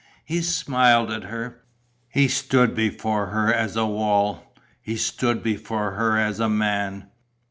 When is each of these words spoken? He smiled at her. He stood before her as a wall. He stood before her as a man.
He 0.25 0.41
smiled 0.41 1.11
at 1.11 1.25
her. 1.25 1.61
He 2.09 2.27
stood 2.27 2.73
before 2.73 3.27
her 3.27 3.53
as 3.53 3.75
a 3.75 3.85
wall. 3.85 4.55
He 4.81 4.95
stood 4.97 5.43
before 5.43 5.91
her 5.91 6.17
as 6.17 6.39
a 6.39 6.49
man. 6.49 7.05